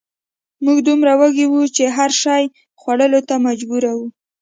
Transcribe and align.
موږ 0.63 0.77
دومره 0.87 1.13
وږي 1.19 1.45
وو 1.49 1.61
چې 1.75 1.83
هر 1.97 2.11
شي 2.23 2.43
خوړلو 2.79 3.19
ته 3.29 3.35
مجبور 3.47 3.83
وو 3.93 4.07